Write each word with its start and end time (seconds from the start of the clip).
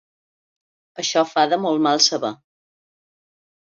Això 1.05 1.25
fa 1.35 1.45
de 1.53 1.61
molt 1.69 1.87
mal 1.91 2.05
saber. 2.09 2.37